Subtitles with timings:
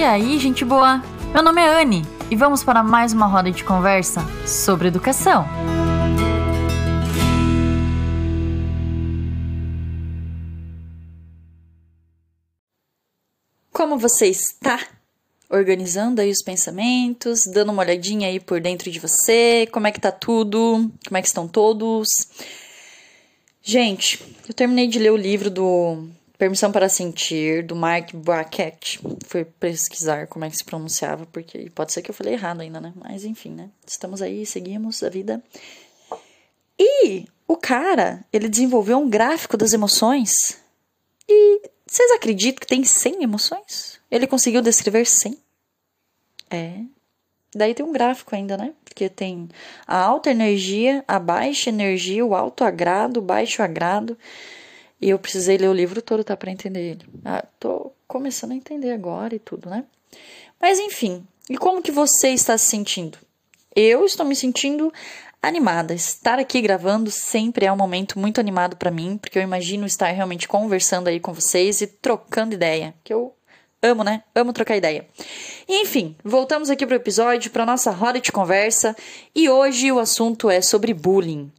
[0.00, 1.04] E aí, gente boa?
[1.30, 5.44] Meu nome é Anne e vamos para mais uma roda de conversa sobre educação.
[13.70, 14.80] Como você está?
[15.50, 20.00] Organizando aí os pensamentos, dando uma olhadinha aí por dentro de você, como é que
[20.00, 22.08] tá tudo, como é que estão todos.
[23.60, 26.08] Gente, eu terminei de ler o livro do
[26.40, 28.98] Permissão para Sentir, do Mark Brackett.
[29.26, 32.80] Fui pesquisar como é que se pronunciava, porque pode ser que eu falei errado ainda,
[32.80, 32.94] né?
[32.96, 33.68] Mas enfim, né?
[33.86, 35.44] Estamos aí, seguimos a vida.
[36.78, 40.30] E o cara, ele desenvolveu um gráfico das emoções.
[41.28, 44.00] E vocês acreditam que tem 100 emoções?
[44.10, 45.38] Ele conseguiu descrever 100?
[46.50, 46.80] É.
[47.54, 48.72] Daí tem um gráfico ainda, né?
[48.82, 49.46] Porque tem
[49.86, 54.16] a alta energia, a baixa energia, o alto agrado, o baixo agrado.
[55.00, 57.06] E eu precisei ler o livro todo, tá, para entender ele.
[57.24, 59.84] Ah, tô começando a entender agora e tudo, né?
[60.60, 63.18] Mas enfim, e como que você está se sentindo?
[63.74, 64.92] Eu estou me sentindo
[65.42, 65.94] animada.
[65.94, 70.10] Estar aqui gravando sempre é um momento muito animado para mim, porque eu imagino estar
[70.10, 73.34] realmente conversando aí com vocês e trocando ideia, que eu
[73.82, 74.22] amo, né?
[74.34, 75.06] Amo trocar ideia.
[75.66, 78.94] E, enfim, voltamos aqui pro episódio, para nossa roda de conversa,
[79.34, 81.50] e hoje o assunto é sobre bullying.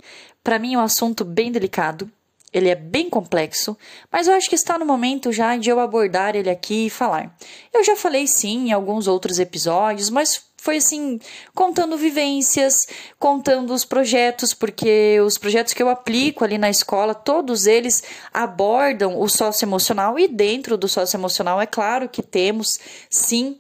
[0.44, 2.12] Para mim é um assunto bem delicado,
[2.54, 3.78] ele é bem complexo,
[4.12, 7.36] mas eu acho que está no momento já de eu abordar ele aqui e falar.
[7.74, 11.20] Eu já falei sim em alguns outros episódios, mas foi assim,
[11.56, 12.76] contando vivências,
[13.18, 19.20] contando os projetos, porque os projetos que eu aplico ali na escola, todos eles abordam
[19.20, 23.60] o socioemocional e dentro do socioemocional é claro que temos sim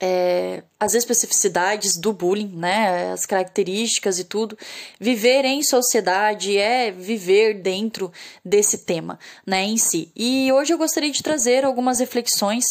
[0.00, 4.56] é, as especificidades do bullying, né, as características e tudo.
[5.00, 8.12] Viver em sociedade é viver dentro
[8.44, 10.10] desse tema, né, em si.
[10.14, 12.64] E hoje eu gostaria de trazer algumas reflexões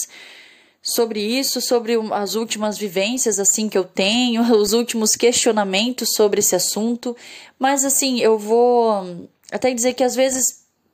[0.81, 6.55] sobre isso, sobre as últimas vivências assim que eu tenho, os últimos questionamentos sobre esse
[6.55, 7.17] assunto.
[7.57, 10.43] Mas assim, eu vou até dizer que às vezes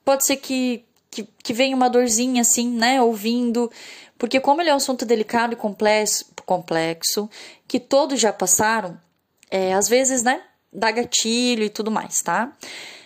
[0.05, 3.69] pode ser que que, que venha uma dorzinha assim, né, ouvindo,
[4.21, 7.27] porque como ele é um assunto delicado e complexo, complexo
[7.67, 9.01] que todos já passaram,
[9.49, 12.55] é, às vezes, né, dá gatilho e tudo mais, tá?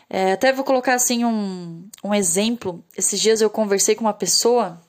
[0.09, 2.83] É, até vou colocar assim um, um exemplo.
[2.97, 4.81] Esses dias eu conversei com uma pessoa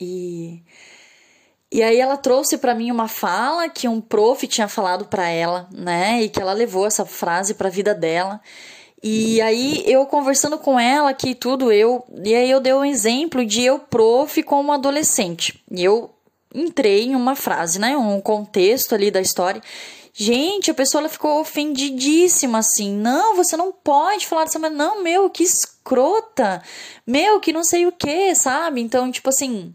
[0.00, 0.64] e
[1.70, 5.68] e aí ela trouxe para mim uma fala que um prof tinha falado para ela,
[5.70, 6.22] né?
[6.22, 8.40] E que ela levou essa frase para a vida dela.
[9.06, 13.44] E aí eu conversando com ela que tudo eu, e aí eu dei um exemplo
[13.44, 15.62] de eu prof como adolescente.
[15.70, 16.10] E eu
[16.54, 19.60] entrei em uma frase, né, um contexto ali da história.
[20.14, 22.94] Gente, a pessoa ela ficou ofendidíssima assim.
[22.96, 24.82] Não, você não pode falar dessa maneira.
[24.82, 26.62] Não, meu, que escrota.
[27.06, 28.80] Meu, que não sei o que, sabe?
[28.80, 29.74] Então, tipo assim,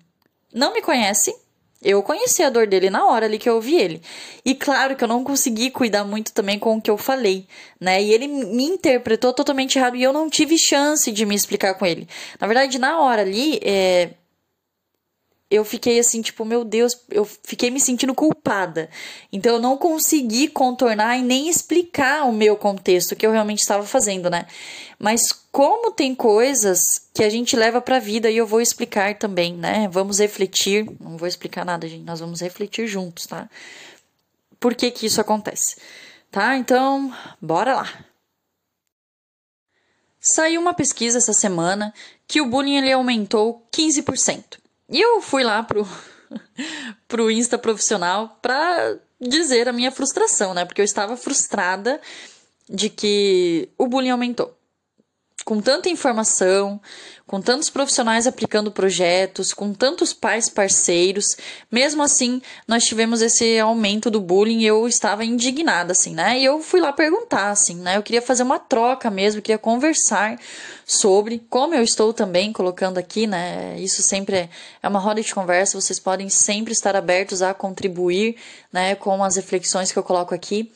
[0.51, 1.35] não me conhece,
[1.81, 4.01] eu conheci a dor dele na hora ali que eu ouvi ele.
[4.43, 7.47] E claro que eu não consegui cuidar muito também com o que eu falei,
[7.79, 8.01] né?
[8.01, 11.85] E ele me interpretou totalmente errado e eu não tive chance de me explicar com
[11.85, 12.07] ele.
[12.39, 14.09] Na verdade, na hora ali, é,
[15.49, 18.89] eu fiquei assim, tipo, meu Deus, eu fiquei me sentindo culpada.
[19.31, 23.83] Então eu não consegui contornar e nem explicar o meu contexto, que eu realmente estava
[23.83, 24.45] fazendo, né?
[24.99, 26.79] Mas como tem coisas
[27.13, 29.87] que a gente leva para a vida e eu vou explicar também, né?
[29.91, 33.49] Vamos refletir, não vou explicar nada, gente, nós vamos refletir juntos, tá?
[34.59, 35.77] Por que que isso acontece?
[36.29, 36.55] Tá?
[36.57, 37.11] Então,
[37.41, 38.05] bora lá.
[40.21, 41.93] Saiu uma pesquisa essa semana
[42.27, 44.59] que o bullying ele aumentou 15%.
[44.89, 45.87] E eu fui lá pro,
[47.07, 50.65] pro Insta profissional pra dizer a minha frustração, né?
[50.65, 51.99] Porque eu estava frustrada
[52.69, 54.58] de que o bullying aumentou
[55.49, 56.79] com tanta informação,
[57.25, 61.35] com tantos profissionais aplicando projetos, com tantos pais parceiros,
[61.71, 66.37] mesmo assim nós tivemos esse aumento do bullying e eu estava indignada, assim, né?
[66.37, 67.97] E eu fui lá perguntar, assim, né?
[67.97, 70.39] Eu queria fazer uma troca mesmo, queria conversar
[70.85, 73.75] sobre, como eu estou também colocando aqui, né?
[73.79, 74.49] Isso sempre é,
[74.83, 78.35] é uma roda de conversa, vocês podem sempre estar abertos a contribuir,
[78.71, 80.71] né, com as reflexões que eu coloco aqui.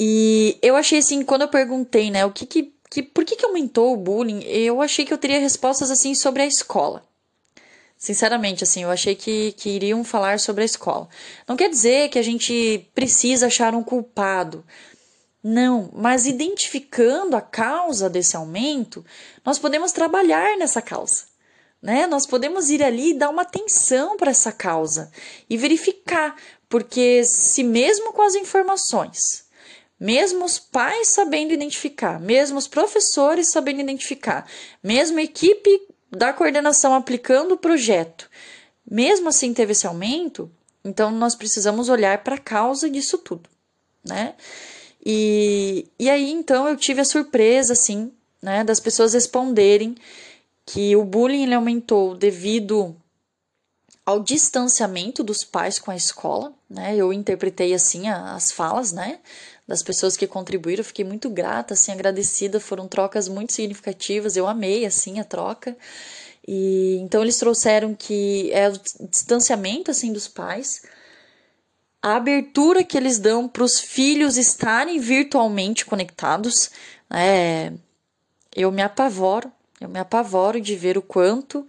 [0.00, 3.44] E eu achei assim, quando eu perguntei, né, o que que que por que, que
[3.44, 7.06] aumentou o bullying, eu achei que eu teria respostas assim sobre a escola.
[7.96, 11.08] Sinceramente, assim, eu achei que, que iriam falar sobre a escola.
[11.48, 14.64] Não quer dizer que a gente precisa achar um culpado.
[15.42, 19.04] Não, mas identificando a causa desse aumento,
[19.44, 21.24] nós podemos trabalhar nessa causa.
[21.82, 22.06] Né?
[22.06, 25.10] Nós podemos ir ali e dar uma atenção para essa causa
[25.50, 26.36] e verificar,
[26.68, 29.47] porque se mesmo com as informações
[29.98, 34.48] mesmo os pais sabendo identificar, mesmo os professores sabendo identificar,
[34.82, 38.28] mesmo a equipe da coordenação aplicando o projeto,
[38.90, 40.50] Mesmo assim teve esse aumento,
[40.82, 43.48] então nós precisamos olhar para a causa disso tudo,
[44.02, 44.34] né?
[45.04, 48.10] E, e aí então eu tive a surpresa, assim,
[48.40, 49.94] né, das pessoas responderem
[50.64, 52.96] que o bullying ele aumentou devido
[54.06, 56.96] ao distanciamento dos pais com a escola, né?
[56.96, 59.20] Eu interpretei assim as falas, né,
[59.68, 64.86] das pessoas que contribuíram, fiquei muito grata, assim, agradecida, foram trocas muito significativas, eu amei
[64.86, 65.76] assim a troca.
[66.46, 70.80] E então eles trouxeram que é o distanciamento assim dos pais,
[72.00, 76.70] a abertura que eles dão para os filhos estarem virtualmente conectados,
[77.10, 77.74] né?
[78.56, 81.66] Eu me apavoro, eu me apavoro de ver o quanto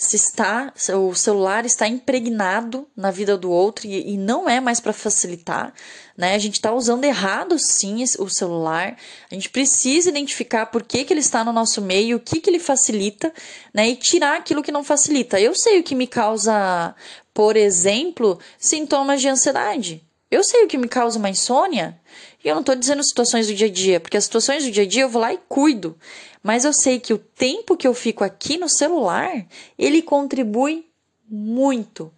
[0.00, 4.78] se está o celular está impregnado na vida do outro e, e não é mais
[4.78, 5.74] para facilitar,
[6.16, 6.36] né?
[6.36, 8.96] A gente está usando errado sim o celular.
[9.28, 12.48] A gente precisa identificar por que, que ele está no nosso meio, o que, que
[12.48, 13.34] ele facilita,
[13.74, 13.88] né?
[13.88, 15.40] E tirar aquilo que não facilita.
[15.40, 16.94] Eu sei o que me causa,
[17.34, 20.07] por exemplo, sintomas de ansiedade.
[20.30, 21.98] Eu sei o que me causa uma insônia.
[22.44, 24.82] E eu não estou dizendo situações do dia a dia, porque as situações do dia
[24.82, 25.98] a dia eu vou lá e cuido.
[26.42, 29.46] Mas eu sei que o tempo que eu fico aqui no celular,
[29.78, 30.86] ele contribui
[31.28, 32.12] muito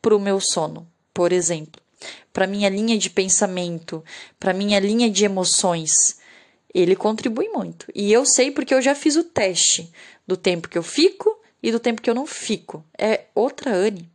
[0.00, 1.80] para o meu sono, por exemplo,
[2.32, 4.04] para minha linha de pensamento,
[4.38, 5.92] para minha linha de emoções.
[6.72, 7.86] Ele contribui muito.
[7.94, 9.90] E eu sei porque eu já fiz o teste
[10.26, 12.84] do tempo que eu fico e do tempo que eu não fico.
[12.96, 14.10] É outra Anne.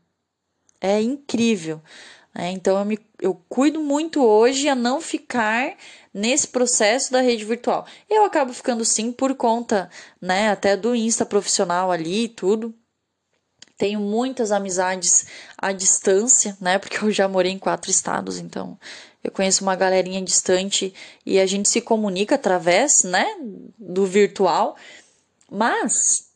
[0.80, 1.82] É incrível.
[2.34, 5.76] É, então eu, me, eu cuido muito hoje a não ficar
[6.14, 7.86] nesse processo da rede virtual.
[8.10, 9.90] Eu acabo ficando sim por conta,
[10.22, 12.74] né, até do Insta profissional ali e tudo.
[13.78, 15.26] Tenho muitas amizades
[15.58, 18.80] à distância, né, porque eu já morei em quatro estados, então
[19.24, 20.94] eu conheço uma galerinha distante
[21.26, 23.26] e a gente se comunica através, né,
[23.78, 24.78] do virtual,
[25.50, 26.30] mas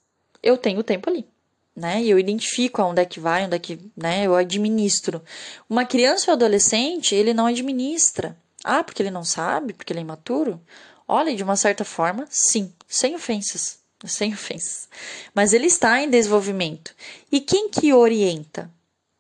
[0.44, 1.26] eu tenho tempo ali
[1.76, 2.02] né?
[2.02, 4.26] E eu identifico aonde é que vai, onde é que, né?
[4.26, 5.22] Eu administro.
[5.70, 8.38] Uma criança ou adolescente, ele não administra.
[8.64, 10.62] Ah, porque ele não sabe, porque ele é imaturo?
[11.08, 14.88] Olha, de uma certa forma, sim, sem ofensas, sem ofensas.
[15.34, 16.96] Mas ele está em desenvolvimento.
[17.32, 18.72] E quem que orienta?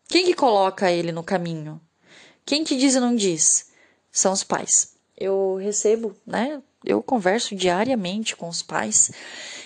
[0.07, 1.81] Quem que coloca ele no caminho?
[2.45, 3.67] Quem que diz e não diz?
[4.11, 4.93] São os pais.
[5.17, 6.61] Eu recebo, né?
[6.83, 9.11] Eu converso diariamente com os pais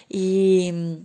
[0.10, 1.04] e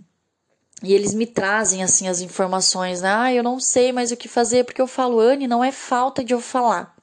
[0.83, 3.13] e eles me trazem assim as informações, né?
[3.13, 6.23] Ah, eu não sei mais o que fazer porque eu falo, Anne, não é falta
[6.23, 6.95] de eu falar.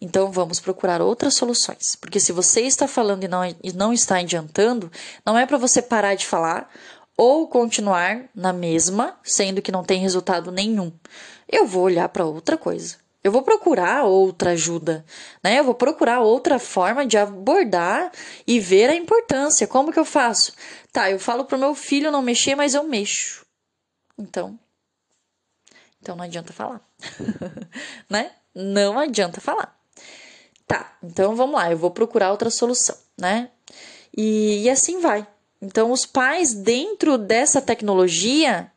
[0.00, 4.18] Então vamos procurar outras soluções, porque se você está falando e não, e não está
[4.18, 4.90] adiantando,
[5.26, 6.70] não é para você parar de falar
[7.16, 10.92] ou continuar na mesma, sendo que não tem resultado nenhum.
[11.48, 12.96] Eu vou olhar para outra coisa.
[13.28, 15.04] Eu vou procurar outra ajuda,
[15.44, 15.58] né?
[15.58, 18.10] Eu vou procurar outra forma de abordar
[18.46, 19.66] e ver a importância.
[19.66, 20.54] Como que eu faço?
[20.90, 23.44] Tá, eu falo pro meu filho não mexer, mas eu mexo.
[24.18, 24.58] Então,
[26.00, 26.80] então não adianta falar,
[28.08, 28.30] né?
[28.54, 29.78] Não adianta falar.
[30.66, 33.50] Tá, então vamos lá, eu vou procurar outra solução, né?
[34.16, 35.28] E, e assim vai.
[35.60, 38.72] Então, os pais, dentro dessa tecnologia,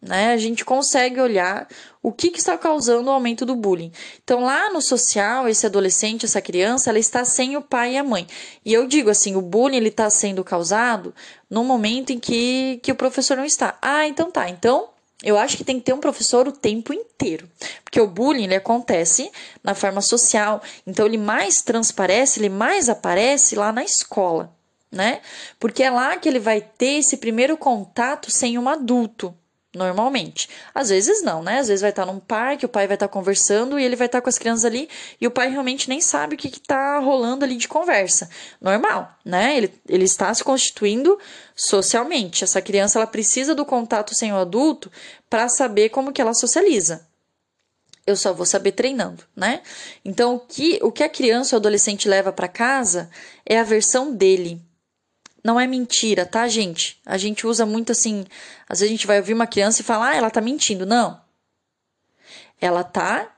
[0.00, 0.32] né?
[0.32, 1.66] A gente consegue olhar
[2.02, 3.90] o que, que, está causando o aumento do bullying.
[4.22, 8.04] Então, lá no social, esse adolescente, essa criança, ela está sem o pai e a
[8.04, 8.26] mãe.
[8.64, 11.14] E eu digo assim, o bullying ele está sendo causado
[11.50, 13.76] no momento em que, que o professor não está.
[13.82, 14.48] Ah, então tá.
[14.48, 14.90] Então,
[15.22, 17.48] eu acho que tem que ter um professor o tempo inteiro.
[17.82, 19.30] Porque o bullying ele acontece
[19.64, 20.62] na forma social.
[20.86, 24.54] Então, ele mais transparece, ele mais aparece lá na escola.
[24.92, 25.20] Né?
[25.58, 29.34] Porque é lá que ele vai ter esse primeiro contato sem um adulto
[29.76, 30.48] normalmente.
[30.74, 31.60] Às vezes não, né?
[31.60, 34.20] Às vezes vai estar num parque, o pai vai estar conversando e ele vai estar
[34.20, 34.88] com as crianças ali
[35.20, 38.28] e o pai realmente nem sabe o que está rolando ali de conversa.
[38.60, 39.56] Normal, né?
[39.56, 41.18] Ele, ele está se constituindo
[41.54, 42.42] socialmente.
[42.42, 44.90] Essa criança ela precisa do contato sem o adulto
[45.30, 47.06] para saber como que ela socializa.
[48.06, 49.62] Eu só vou saber treinando, né?
[50.04, 53.10] Então, o que, o que a criança ou adolescente leva para casa
[53.44, 54.62] é a versão dele,
[55.46, 57.00] não é mentira, tá, gente?
[57.06, 58.26] A gente usa muito assim.
[58.68, 60.84] Às vezes a gente vai ouvir uma criança e falar, ah, ela tá mentindo.
[60.84, 61.20] Não.
[62.60, 63.32] Ela tá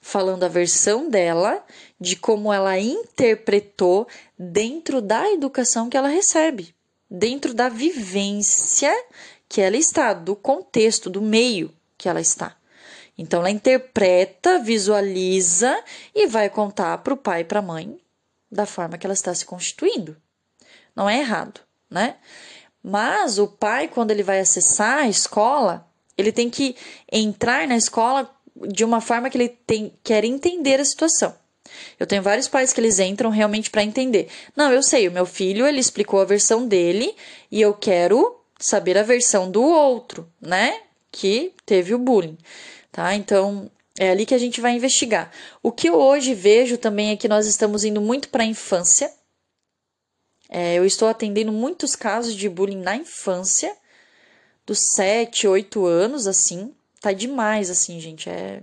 [0.00, 1.64] falando a versão dela
[2.00, 4.06] de como ela interpretou
[4.38, 6.72] dentro da educação que ela recebe,
[7.10, 8.92] dentro da vivência
[9.48, 12.56] que ela está, do contexto, do meio que ela está.
[13.18, 15.82] Então ela interpreta, visualiza
[16.14, 17.98] e vai contar para o pai e para a mãe
[18.50, 20.16] da forma que ela está se constituindo.
[20.94, 21.60] Não é errado,
[21.90, 22.16] né?
[22.82, 25.86] Mas o pai, quando ele vai acessar a escola,
[26.16, 26.76] ele tem que
[27.10, 28.30] entrar na escola
[28.68, 31.34] de uma forma que ele tem, quer entender a situação.
[31.98, 34.28] Eu tenho vários pais que eles entram realmente para entender.
[34.54, 37.14] Não, eu sei, o meu filho, ele explicou a versão dele
[37.50, 40.78] e eu quero saber a versão do outro, né?
[41.14, 42.36] que teve o bullying,
[42.90, 43.14] tá?
[43.14, 45.30] Então, é ali que a gente vai investigar.
[45.62, 49.10] O que eu hoje vejo também é que nós estamos indo muito para a infância.
[50.56, 53.76] É, eu estou atendendo muitos casos de bullying na infância,
[54.64, 56.72] dos 7, 8 anos, assim.
[57.00, 58.30] Tá demais, assim, gente.
[58.30, 58.62] É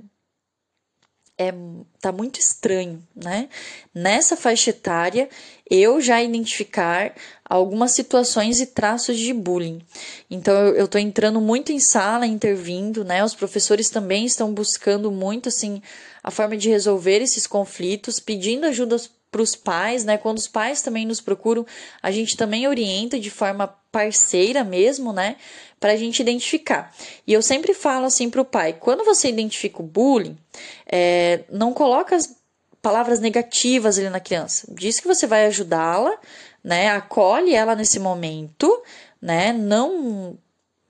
[1.42, 1.54] é,
[2.00, 3.50] tá muito estranho, né?
[3.96, 5.28] Nessa faixa etária,
[5.68, 9.82] eu já identificar algumas situações e traços de bullying.
[10.30, 13.24] Então, eu, eu tô entrando muito em sala, intervindo, né?
[13.24, 15.82] Os professores também estão buscando muito, assim,
[16.22, 18.98] a forma de resolver esses conflitos, pedindo ajuda
[19.32, 20.18] para os pais, né?
[20.18, 21.66] Quando os pais também nos procuram,
[22.04, 25.38] a gente também orienta de forma parceira mesmo, né?
[25.80, 26.94] Para a gente identificar.
[27.26, 30.38] E eu sempre falo assim para o pai: quando você identifica o bullying,
[30.86, 32.36] é, não coloca as
[32.82, 34.68] palavras negativas ali na criança.
[34.74, 36.18] Diz que você vai ajudá-la,
[36.64, 36.90] né?
[36.90, 38.84] Acolhe ela nesse momento,
[39.22, 39.54] né?
[39.54, 40.38] Não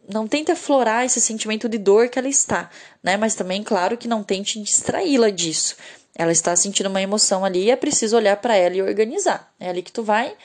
[0.09, 2.69] não tente aflorar esse sentimento de dor que ela está,
[3.03, 3.15] né?
[3.15, 5.75] Mas também, claro, que não tente distraí-la disso.
[6.15, 9.53] Ela está sentindo uma emoção ali e é preciso olhar para ela e organizar.
[9.59, 10.35] É ali que tu vai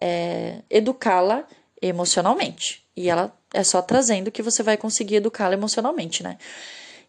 [0.00, 1.44] é, educá-la
[1.80, 2.84] emocionalmente.
[2.96, 6.38] E ela é só trazendo que você vai conseguir educá-la emocionalmente, né?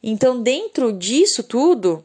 [0.01, 2.03] Então, dentro disso tudo,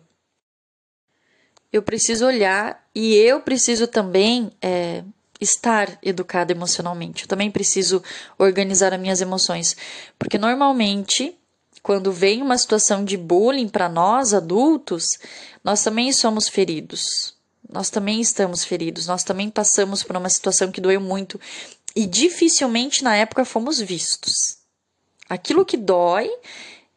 [1.72, 5.02] eu preciso olhar e eu preciso também é,
[5.40, 7.24] estar educada emocionalmente.
[7.24, 8.02] Eu também preciso
[8.38, 9.76] organizar as minhas emoções.
[10.18, 11.36] Porque normalmente
[11.82, 15.18] quando vem uma situação de bullying para nós adultos,
[15.64, 17.34] nós também somos feridos.
[17.68, 21.40] Nós também estamos feridos, nós também passamos por uma situação que doeu muito
[21.96, 24.58] e dificilmente na época fomos vistos.
[25.28, 26.30] Aquilo que dói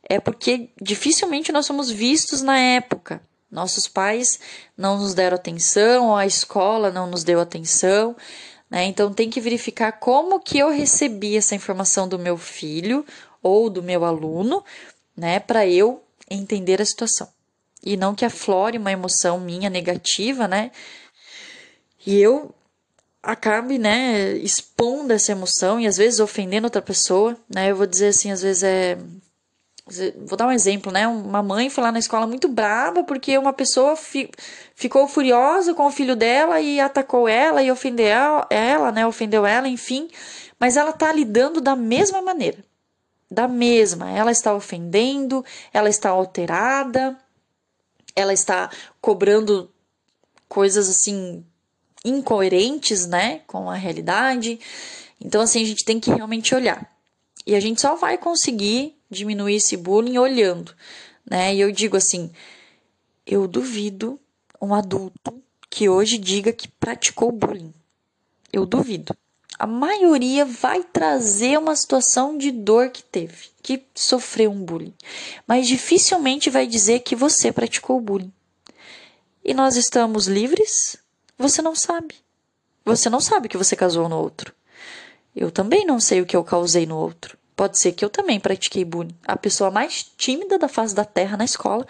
[0.03, 3.21] é porque dificilmente nós somos vistos na época.
[3.49, 4.39] Nossos pais
[4.77, 8.15] não nos deram atenção, ou a escola não nos deu atenção,
[8.69, 8.85] né?
[8.85, 13.05] Então tem que verificar como que eu recebi essa informação do meu filho
[13.45, 14.65] ou do meu aluno,
[15.15, 17.27] né, para eu entender a situação.
[17.83, 20.71] E não que aflore uma emoção minha negativa, né?
[22.03, 22.51] E eu
[23.21, 27.69] acabe, né, expondo essa emoção e às vezes ofendendo outra pessoa, né?
[27.69, 28.97] Eu vou dizer assim, às vezes é
[30.25, 31.07] Vou dar um exemplo, né?
[31.07, 34.31] Uma mãe foi lá na escola muito brava porque uma pessoa fi,
[34.73, 39.05] ficou furiosa com o filho dela e atacou ela e ofendeu ela, né?
[39.05, 40.09] Ofendeu ela, enfim.
[40.59, 42.64] Mas ela tá lidando da mesma maneira
[43.29, 44.11] da mesma.
[44.11, 47.17] Ela está ofendendo, ela está alterada,
[48.15, 48.69] ela está
[49.01, 49.69] cobrando
[50.47, 51.45] coisas assim
[52.03, 54.59] incoerentes, né, com a realidade.
[55.19, 56.89] Então assim, a gente tem que realmente olhar.
[57.45, 60.73] E a gente só vai conseguir diminuir esse bullying olhando,
[61.29, 61.53] né?
[61.53, 62.31] E eu digo assim,
[63.25, 64.19] eu duvido
[64.61, 67.73] um adulto que hoje diga que praticou bullying.
[68.51, 69.15] Eu duvido
[69.57, 74.93] a maioria vai trazer uma situação de dor que teve, que sofreu um bullying,
[75.47, 78.33] mas dificilmente vai dizer que você praticou bullying.
[79.43, 80.97] E nós estamos livres?
[81.37, 82.15] Você não sabe.
[82.83, 84.53] Você não sabe que você casou no outro.
[85.35, 87.37] Eu também não sei o que eu causei no outro.
[87.55, 89.15] Pode ser que eu também pratiquei bullying.
[89.25, 91.87] A pessoa mais tímida da face da terra na escola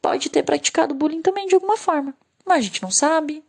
[0.00, 2.14] pode ter praticado bullying também de alguma forma.
[2.44, 3.44] Mas a gente não sabe,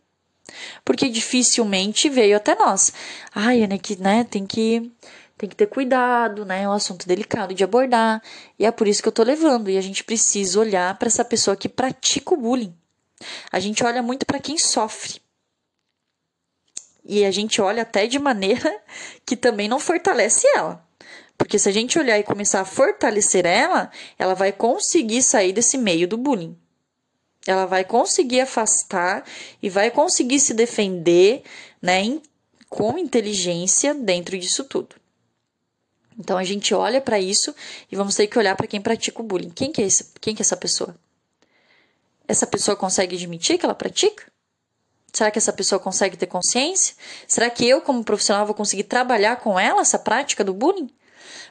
[0.84, 2.92] porque dificilmente veio até nós.
[3.34, 4.90] Ai, Ana, que, né, tem que
[5.38, 6.62] tem que ter cuidado, né?
[6.62, 8.22] É um assunto delicado de abordar.
[8.56, 9.68] E é por isso que eu tô levando.
[9.68, 12.72] E a gente precisa olhar para essa pessoa que pratica o bullying.
[13.50, 15.20] A gente olha muito para quem sofre.
[17.04, 18.72] E a gente olha até de maneira
[19.26, 20.86] que também não fortalece ela.
[21.36, 25.76] Porque se a gente olhar e começar a fortalecer ela, ela vai conseguir sair desse
[25.76, 26.56] meio do bullying
[27.46, 29.24] ela vai conseguir afastar
[29.62, 31.42] e vai conseguir se defender,
[31.80, 32.20] né,
[32.68, 34.96] com inteligência dentro disso tudo.
[36.18, 37.54] Então a gente olha para isso
[37.90, 39.50] e vamos ter que olhar para quem pratica o bullying.
[39.50, 40.94] Quem que é esse, quem que é essa pessoa?
[42.28, 44.30] Essa pessoa consegue admitir que ela pratica?
[45.12, 46.94] Será que essa pessoa consegue ter consciência?
[47.28, 50.88] Será que eu, como profissional, vou conseguir trabalhar com ela essa prática do bullying?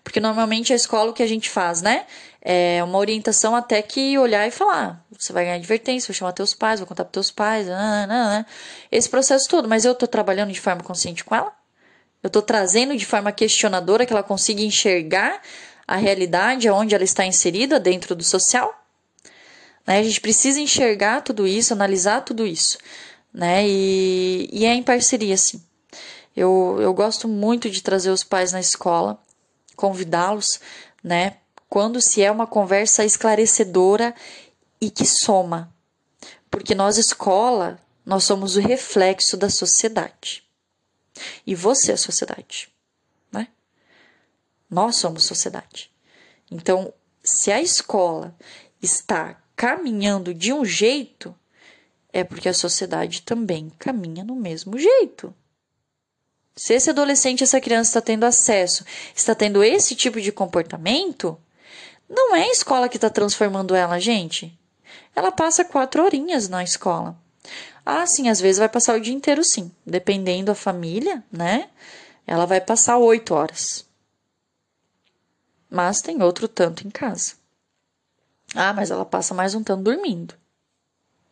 [0.04, 2.08] Porque normalmente a escola o que a gente faz, né?
[2.44, 5.06] É uma orientação até que olhar e falar.
[5.18, 8.08] Você vai ganhar advertência, vou chamar teus pais, vou contar para teus pais, não, não,
[8.08, 8.46] não.
[8.92, 9.70] esse processo todo.
[9.70, 11.54] Mas eu tô trabalhando de forma consciente com ela?
[12.24, 15.42] Eu tô trazendo de forma questionadora que ela consiga enxergar
[15.88, 18.74] a realidade onde ela está inserida dentro do social?
[19.86, 20.00] Né?
[20.00, 22.78] A gente precisa enxergar tudo isso, analisar tudo isso.
[23.34, 23.68] Né?
[23.68, 25.62] E, e é em parceria, sim.
[26.36, 29.20] Eu, eu gosto muito de trazer os pais na escola
[29.76, 30.60] convidá-los,
[31.04, 31.38] né?
[31.72, 34.14] Quando se é uma conversa esclarecedora
[34.82, 35.74] e que soma.
[36.50, 40.44] Porque nós, escola, nós somos o reflexo da sociedade.
[41.48, 42.68] E você é sociedade,
[43.32, 43.48] né?
[44.70, 45.90] Nós somos sociedade.
[46.52, 48.36] Então, Se a escola
[48.82, 51.34] está caminhando de um jeito,
[52.12, 55.34] é porque a sociedade também caminha no mesmo jeito.
[56.54, 58.84] Se esse adolescente, essa criança está tendo acesso,
[59.16, 61.40] está tendo esse tipo de comportamento,
[62.12, 64.58] não é a escola que está transformando ela, gente.
[65.16, 67.18] Ela passa quatro horinhas na escola.
[67.86, 69.72] Ah, sim, às vezes vai passar o dia inteiro, sim.
[69.86, 71.70] Dependendo da família, né?
[72.28, 73.86] Ela vai passar oito horas.
[75.70, 77.34] Mas tem outro tanto em casa.
[78.54, 80.36] Ah, mas ela passa mais um tanto dormindo.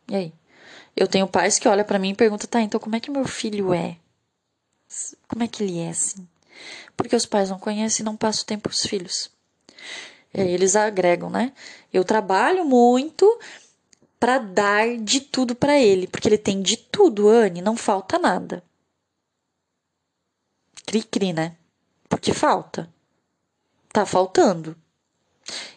[0.07, 0.33] E aí?
[0.95, 3.25] Eu tenho pais que olham para mim e perguntam, tá, então como é que meu
[3.25, 3.97] filho é?
[5.27, 6.27] Como é que ele é assim?
[6.95, 9.29] Porque os pais não conhecem e não passam tempo com os filhos.
[10.33, 11.53] Aí eles agregam, né?
[11.91, 13.39] Eu trabalho muito
[14.19, 18.63] para dar de tudo para ele, porque ele tem de tudo, Anne, não falta nada.
[20.85, 21.55] Cri cri, né?
[22.07, 22.89] Porque falta.
[23.93, 24.75] Tá faltando.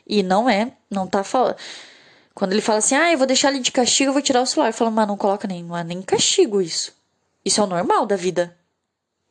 [0.06, 1.56] E não é, não tá falando.
[2.35, 4.47] Quando ele fala assim, ah, eu vou deixar ele de castigo, eu vou tirar o
[4.47, 4.71] celular.
[4.71, 6.94] Eu falo, mas não coloca nem, não é nem castigo isso.
[7.44, 8.56] Isso é o normal da vida.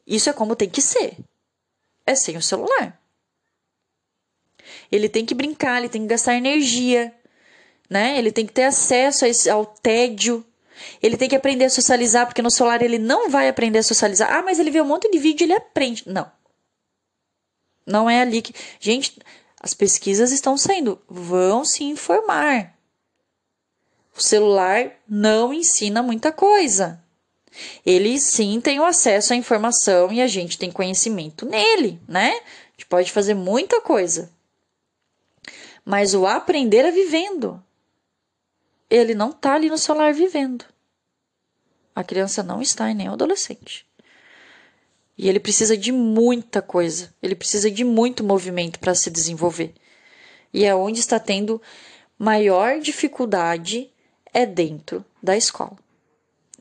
[0.05, 1.17] Isso é como tem que ser.
[2.05, 3.00] É sem o celular.
[4.91, 7.13] Ele tem que brincar, ele tem que gastar energia,
[7.89, 8.17] né?
[8.17, 10.45] Ele tem que ter acesso ao tédio.
[11.01, 14.31] Ele tem que aprender a socializar, porque no celular ele não vai aprender a socializar.
[14.33, 16.03] Ah, mas ele vê um monte de vídeo e ele aprende.
[16.07, 16.29] Não.
[17.85, 18.53] Não é ali que.
[18.79, 19.19] Gente,
[19.59, 20.99] as pesquisas estão saindo.
[21.07, 22.75] Vão se informar.
[24.15, 27.01] O celular não ensina muita coisa.
[27.85, 32.31] Ele sim tem o acesso à informação e a gente tem conhecimento nele, né?
[32.31, 34.31] A gente pode fazer muita coisa.
[35.83, 37.63] Mas o aprender é vivendo.
[38.89, 40.65] Ele não está ali no celular vivendo.
[41.95, 43.85] A criança não está e nem o adolescente.
[45.17, 49.73] E ele precisa de muita coisa, ele precisa de muito movimento para se desenvolver.
[50.53, 51.61] E é onde está tendo
[52.17, 53.91] maior dificuldade
[54.33, 55.77] é dentro da escola.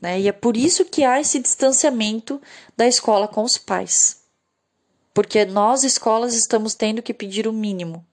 [0.01, 0.21] Né?
[0.21, 2.41] E é por isso que há esse distanciamento
[2.75, 4.21] da escola com os pais.
[5.13, 8.05] Porque nós, escolas, estamos tendo que pedir o mínimo.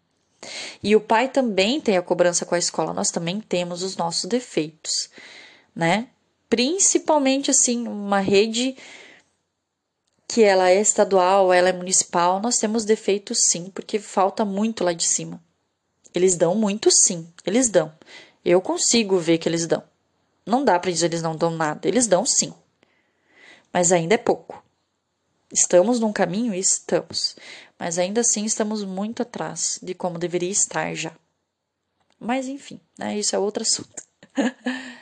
[0.83, 4.25] E o pai também tem a cobrança com a escola, nós também temos os nossos
[4.25, 5.11] defeitos,
[5.75, 6.09] né?
[6.49, 8.77] Principalmente assim, uma rede
[10.27, 14.93] que ela é estadual, ela é municipal, nós temos defeitos sim, porque falta muito lá
[14.93, 15.43] de cima.
[16.15, 17.93] Eles dão muito sim, eles dão.
[18.45, 19.83] Eu consigo ver que eles dão.
[20.45, 22.53] Não dá para dizer eles não dão nada, eles dão sim.
[23.73, 24.63] Mas ainda é pouco.
[25.53, 26.55] Estamos num caminho?
[26.55, 27.37] Estamos.
[27.79, 31.13] Mas ainda assim estamos muito atrás de como deveria estar já.
[32.19, 33.19] Mas enfim, né?
[33.19, 34.03] Isso é outro assunto.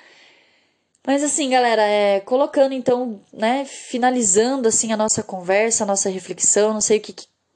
[1.06, 6.74] Mas assim, galera, é, colocando então, né, finalizando assim a nossa conversa, a nossa reflexão,
[6.74, 7.12] não sei o que,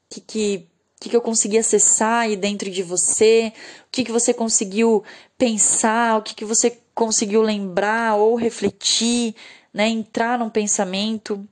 [0.08, 3.52] que, que que eu consegui acessar aí dentro de você,
[3.86, 5.02] o que, que você conseguiu
[5.38, 9.34] pensar, o que, que você conseguiu lembrar ou refletir,
[9.72, 11.48] né, entrar num pensamento,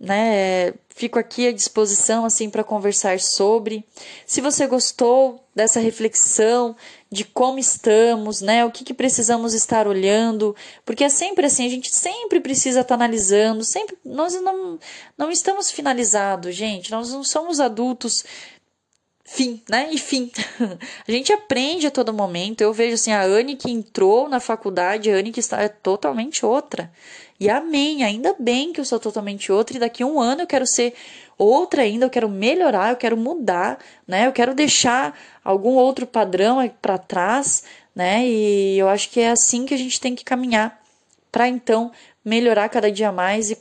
[0.00, 3.84] né, fico aqui à disposição assim para conversar sobre.
[4.26, 6.74] Se você gostou dessa reflexão
[7.12, 11.68] de como estamos, né, o que, que precisamos estar olhando, porque é sempre assim, a
[11.68, 14.78] gente sempre precisa estar tá analisando, sempre nós não,
[15.18, 18.24] não estamos finalizados, gente, nós não somos adultos
[19.22, 19.88] fim, né?
[19.92, 20.30] E fim.
[21.06, 22.62] a gente aprende a todo momento.
[22.62, 26.44] Eu vejo assim, a Anne que entrou na faculdade, a Anne que está é totalmente
[26.44, 26.90] outra.
[27.40, 30.46] E amém, ainda bem que eu sou totalmente outra, e daqui a um ano eu
[30.46, 30.94] quero ser
[31.38, 34.26] outra ainda, eu quero melhorar, eu quero mudar, né?
[34.26, 38.28] Eu quero deixar algum outro padrão para trás, né?
[38.28, 40.78] E eu acho que é assim que a gente tem que caminhar
[41.32, 41.90] para então
[42.22, 43.58] melhorar cada dia mais e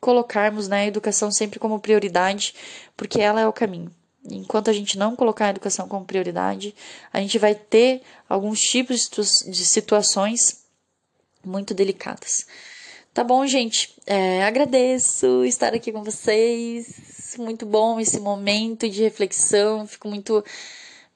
[0.00, 2.54] colocarmos né, a educação sempre como prioridade,
[2.96, 3.94] porque ela é o caminho.
[4.28, 6.74] Enquanto a gente não colocar a educação como prioridade,
[7.12, 9.08] a gente vai ter alguns tipos
[9.46, 10.64] de situações
[11.44, 12.46] muito delicadas.
[13.12, 13.92] Tá bom, gente?
[14.06, 17.34] É, agradeço estar aqui com vocês.
[17.38, 19.86] Muito bom esse momento de reflexão.
[19.86, 20.44] Fico muito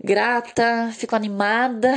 [0.02, 1.94] grata, fico animada,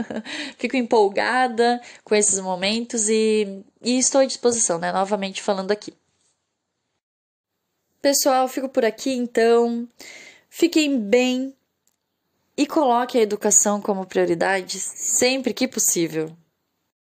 [0.58, 4.92] fico empolgada com esses momentos e, e estou à disposição, né?
[4.92, 5.94] Novamente falando aqui.
[8.02, 9.88] Pessoal, fico por aqui então.
[10.50, 11.54] Fiquem bem
[12.56, 16.36] e coloque a educação como prioridade sempre que possível.